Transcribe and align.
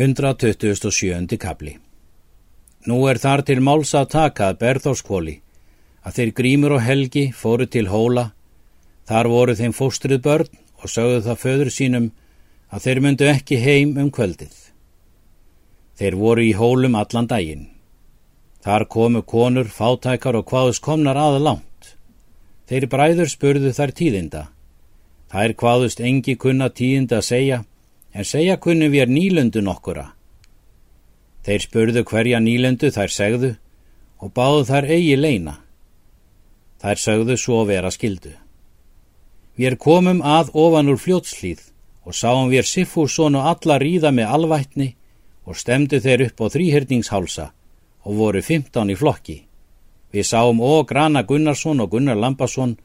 127. 0.00 1.36
kapli 1.36 1.74
Nú 2.88 3.02
er 3.10 3.18
þar 3.20 3.42
til 3.44 3.60
máls 3.60 3.90
að 3.98 4.06
taka 4.14 4.46
að 4.48 4.60
berðórskvóli 4.62 5.34
að 6.08 6.14
þeir 6.16 6.30
grímur 6.38 6.74
og 6.76 6.80
helgi 6.86 7.24
fóru 7.36 7.66
til 7.68 7.90
hóla, 7.90 8.30
þar 9.04 9.28
voru 9.28 9.56
þeim 9.58 9.74
fóstrið 9.76 10.22
börn 10.24 10.56
og 10.80 10.88
sögðu 10.94 11.20
það 11.26 11.42
föður 11.42 11.72
sínum 11.76 12.08
að 12.72 12.86
þeir 12.86 13.02
myndu 13.04 13.28
ekki 13.28 13.60
heim 13.60 13.92
um 14.00 14.08
kvöldið. 14.08 14.56
Þeir 16.00 16.16
voru 16.16 16.48
í 16.48 16.56
hólum 16.56 16.96
allan 16.96 17.28
daginn. 17.28 17.68
Þar 18.64 18.88
komu 18.88 19.20
konur, 19.20 19.68
fátækar 19.68 20.40
og 20.40 20.48
hvaðus 20.48 20.80
komnar 20.80 21.20
aða 21.20 21.44
langt. 21.44 21.96
Þeir 22.72 22.88
bræður 22.88 23.28
spurðu 23.28 23.76
þær 23.76 23.92
tíðinda. 24.00 24.46
Þær 25.28 25.58
hvaðust 25.60 26.00
engi 26.00 26.40
kunna 26.40 26.72
tíðinda 26.72 27.20
að 27.20 27.28
segja 27.34 27.64
en 28.12 28.26
segja 28.26 28.56
kunni 28.58 28.88
við 28.90 29.06
er 29.06 29.12
nýlundu 29.12 29.62
nokkura. 29.62 30.10
Þeir 31.46 31.64
spurðu 31.64 32.04
hverja 32.04 32.40
nýlundu 32.42 32.90
þær 32.92 33.14
segðu 33.14 33.50
og 34.20 34.32
báðu 34.36 34.66
þær 34.68 34.88
eigi 34.96 35.16
leina. 35.16 35.56
Þær 36.80 37.02
sögðu 37.04 37.36
svo 37.40 37.64
vera 37.68 37.90
skildu. 37.92 38.32
Við 39.56 39.76
komum 39.80 40.22
að 40.24 40.52
ofan 40.56 40.88
úr 40.88 41.00
fljótslýð 41.00 41.66
og 42.08 42.16
sáum 42.16 42.48
við 42.52 42.68
Siffússon 42.68 43.36
og 43.36 43.48
alla 43.52 43.78
ríða 43.80 44.12
með 44.12 44.32
alvætni 44.36 44.88
og 45.44 45.56
stemdu 45.56 46.00
þeir 46.00 46.26
upp 46.28 46.40
á 46.40 46.46
þrýhyrningshálsa 46.54 47.50
og 48.04 48.16
voru 48.16 48.40
15 48.42 48.92
í 48.92 48.96
flokki. 48.96 49.38
Við 50.12 50.26
sáum 50.26 50.60
ó 50.64 50.82
Grana 50.88 51.22
Gunnarsson 51.22 51.80
og 51.80 51.92
Gunnar 51.92 52.16
Lampasson 52.16 52.76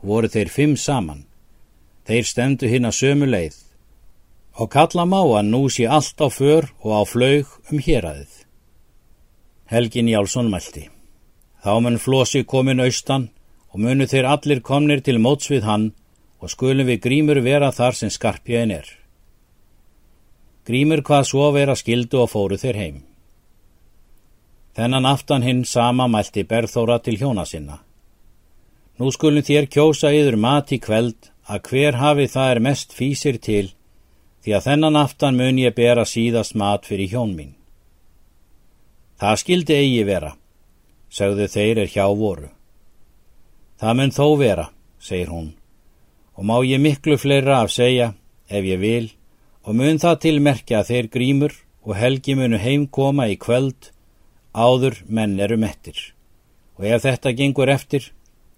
og 0.00 0.08
voru 0.08 0.28
þeir 0.32 0.50
fimm 0.50 0.76
saman. 0.76 1.24
Þeir 2.06 2.24
stemdu 2.24 2.70
hinn 2.70 2.88
að 2.88 2.98
sömu 3.00 3.28
leið 3.28 3.60
og 4.56 4.70
kalla 4.72 5.04
má 5.04 5.20
að 5.20 5.50
nú 5.52 5.62
sé 5.68 5.84
allt 5.86 6.20
á 6.20 6.28
för 6.32 6.68
og 6.80 6.90
á 6.96 7.02
flaug 7.04 7.46
um 7.70 7.78
héræðið. 7.78 8.32
Helgin 9.66 10.08
Jálsson 10.08 10.50
mælti. 10.50 10.88
Þá 11.64 11.80
mun 11.82 11.98
Flósi 11.98 12.44
komin 12.44 12.80
austan 12.80 13.28
og 13.72 13.80
munu 13.80 14.06
þeir 14.06 14.26
allir 14.34 14.60
komnir 14.60 15.02
til 15.02 15.18
móts 15.18 15.50
við 15.50 15.66
hann 15.68 15.92
og 16.40 16.50
skulum 16.50 16.86
við 16.86 17.02
grímur 17.06 17.40
vera 17.42 17.72
þar 17.72 17.94
sem 17.98 18.10
skarpjaðin 18.10 18.76
er. 18.78 18.88
Grímur 20.66 21.02
hvað 21.02 21.28
svo 21.30 21.50
vera 21.52 21.76
skildu 21.76 22.22
og 22.22 22.30
fóru 22.30 22.56
þeir 22.56 22.76
heim. 22.80 23.02
Þennan 24.76 25.08
aftan 25.08 25.42
hinn 25.42 25.64
sama 25.64 26.06
mælti 26.08 26.44
Berðóra 26.44 26.98
til 27.02 27.16
hjóna 27.20 27.44
sinna. 27.44 27.80
Nú 28.98 29.10
skulum 29.12 29.44
þér 29.44 29.68
kjósa 29.68 30.12
yður 30.12 30.36
mat 30.40 30.72
í 30.72 30.78
kveld 30.80 31.32
að 31.44 31.68
hver 31.68 31.98
hafi 32.00 32.26
það 32.32 32.50
er 32.52 32.60
mest 32.60 32.94
físir 32.96 33.36
til 33.42 33.72
því 34.46 34.52
að 34.54 34.66
þennan 34.68 34.96
aftan 35.00 35.34
mun 35.34 35.56
ég 35.58 35.72
bera 35.74 36.04
síðast 36.06 36.54
mat 36.54 36.84
fyrir 36.86 37.10
hjón 37.10 37.32
mín. 37.34 37.56
Það 39.18 39.40
skildi 39.40 39.74
eigi 39.74 40.04
vera, 40.06 40.36
sögðu 41.10 41.48
þeir 41.50 41.80
er 41.82 41.90
hjá 41.90 42.06
voru. 42.14 42.52
Það 43.82 43.98
mun 43.98 44.14
þó 44.14 44.26
vera, 44.38 44.68
segir 45.02 45.34
hún, 45.34 45.50
og 46.38 46.46
má 46.46 46.54
ég 46.62 46.78
miklu 46.78 47.18
fleira 47.18 47.58
af 47.58 47.74
segja, 47.74 48.12
ef 48.46 48.62
ég 48.70 48.78
vil, 48.78 49.10
og 49.66 49.74
mun 49.74 49.98
það 49.98 50.22
tilmerkja 50.28 50.84
að 50.84 50.94
þeir 50.94 51.10
grímur 51.18 51.58
og 51.82 51.98
helgi 51.98 52.38
munu 52.38 52.62
heimkoma 52.62 53.26
í 53.26 53.34
kvöld, 53.42 53.90
áður 54.54 55.02
menn 55.10 55.40
eru 55.42 55.58
mettir. 55.58 55.98
Og 56.78 56.86
ef 56.86 57.02
þetta 57.02 57.34
gengur 57.34 57.74
eftir, 57.74 58.12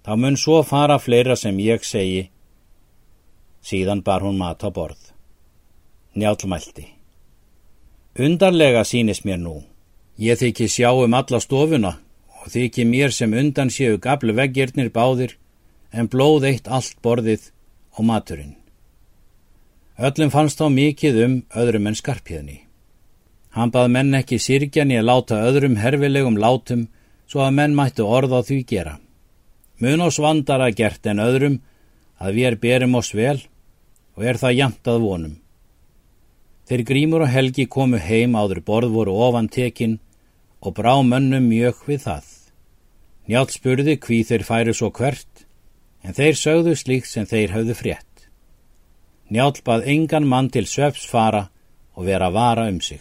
þá 0.05 0.19
mun 0.21 0.37
svo 0.37 0.61
fara 0.69 1.01
fleira 1.01 1.33
sem 1.33 1.57
ég 1.65 1.81
segi, 1.81 2.27
síðan 3.65 4.05
bar 4.05 4.21
hún 4.21 4.37
mat 4.37 4.61
á 4.61 4.69
borð. 4.69 5.17
Njálmælti. 6.17 6.87
Undarlega 8.19 8.85
sínist 8.85 9.25
mér 9.25 9.39
nú. 9.39 9.63
Ég 10.19 10.39
þykki 10.41 10.67
sjá 10.67 10.91
um 10.91 11.15
alla 11.15 11.41
stofuna 11.41 11.99
og 12.41 12.51
þykki 12.51 12.85
mér 12.85 13.13
sem 13.15 13.33
undan 13.33 13.71
séu 13.71 13.99
gablu 13.99 14.35
veggirnir 14.35 14.91
báðir 14.91 15.37
en 15.93 16.09
blóð 16.09 16.49
eitt 16.51 16.69
allt 16.69 16.99
borðið 17.03 17.51
og 17.99 18.05
maturinn. 18.05 18.57
Öllum 19.99 20.31
fannst 20.31 20.59
þá 20.59 20.69
mikið 20.71 21.21
um 21.25 21.35
öðrum 21.55 21.87
en 21.91 21.99
skarpjöðni. 21.99 22.59
Hann 23.55 23.73
bað 23.75 23.91
menn 23.95 24.15
ekki 24.15 24.39
sirkjani 24.39 24.99
að 24.99 25.09
láta 25.09 25.43
öðrum 25.49 25.79
herfilegum 25.79 26.39
látum 26.39 26.87
svo 27.27 27.43
að 27.45 27.57
menn 27.59 27.75
mættu 27.75 28.07
orða 28.07 28.43
því 28.47 28.59
gera. 28.67 28.99
Mun 29.79 30.01
oss 30.07 30.19
vandara 30.23 30.71
gert 30.71 31.07
en 31.07 31.23
öðrum 31.23 31.61
að 32.19 32.35
við 32.35 32.47
er 32.51 32.57
berum 32.63 32.95
oss 32.99 33.15
vel 33.15 33.41
og 34.17 34.25
er 34.25 34.39
það 34.39 34.59
jamt 34.59 34.91
að 34.91 35.05
vonum. 35.05 35.37
Þeir 36.69 36.83
grímur 36.85 37.23
og 37.25 37.33
helgi 37.33 37.65
komu 37.65 37.97
heim 37.97 38.35
áður 38.37 38.61
borð 38.61 38.93
voru 38.93 39.15
ofan 39.25 39.47
tekin 39.49 39.95
og 40.61 40.75
brá 40.77 40.99
mönnum 41.01 41.47
mjög 41.49 41.87
við 41.89 42.03
það. 42.05 42.27
Njátt 43.29 43.55
spurði 43.57 43.95
hví 44.05 44.19
þeir 44.29 44.45
færu 44.45 44.75
svo 44.77 44.91
hvert, 44.93 45.45
en 46.05 46.17
þeir 46.17 46.37
sögðu 46.37 46.75
slíkt 46.77 47.09
sem 47.09 47.29
þeir 47.29 47.55
höfðu 47.57 47.77
frétt. 47.77 48.29
Njátt 49.33 49.63
bað 49.65 49.89
engan 49.95 50.29
mann 50.29 50.53
til 50.53 50.69
svefs 50.69 51.09
fara 51.09 51.47
og 51.97 52.05
vera 52.09 52.29
vara 52.33 52.69
um 52.69 52.81
sig. 52.85 53.01